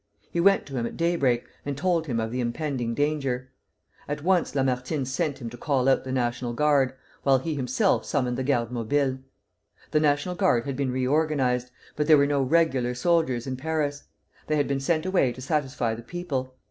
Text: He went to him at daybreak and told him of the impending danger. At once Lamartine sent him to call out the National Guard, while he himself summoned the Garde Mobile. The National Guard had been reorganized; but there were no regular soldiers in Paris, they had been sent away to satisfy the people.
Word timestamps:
He 0.31 0.39
went 0.39 0.65
to 0.65 0.73
him 0.73 0.87
at 0.87 0.97
daybreak 0.97 1.45
and 1.63 1.77
told 1.77 2.07
him 2.07 2.19
of 2.19 2.31
the 2.31 2.39
impending 2.39 2.95
danger. 2.95 3.51
At 4.07 4.23
once 4.23 4.55
Lamartine 4.55 5.05
sent 5.05 5.37
him 5.39 5.47
to 5.51 5.57
call 5.57 5.87
out 5.87 6.03
the 6.05 6.11
National 6.11 6.53
Guard, 6.53 6.95
while 7.21 7.37
he 7.37 7.53
himself 7.53 8.03
summoned 8.03 8.35
the 8.35 8.43
Garde 8.43 8.71
Mobile. 8.71 9.19
The 9.91 9.99
National 9.99 10.33
Guard 10.33 10.65
had 10.65 10.75
been 10.75 10.91
reorganized; 10.91 11.69
but 11.95 12.07
there 12.07 12.17
were 12.17 12.25
no 12.25 12.41
regular 12.41 12.95
soldiers 12.95 13.45
in 13.45 13.57
Paris, 13.57 14.05
they 14.47 14.55
had 14.55 14.67
been 14.67 14.79
sent 14.79 15.05
away 15.05 15.31
to 15.33 15.39
satisfy 15.39 15.93
the 15.93 16.01
people. 16.01 16.55